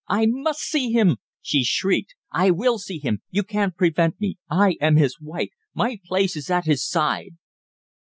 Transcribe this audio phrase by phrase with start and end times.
[0.09, 2.15] "I must see him!" she shrieked.
[2.31, 3.19] "I will see him!
[3.29, 4.39] You can't prevent me.
[4.49, 5.51] I am his wife.
[5.75, 7.37] My place is at his side!"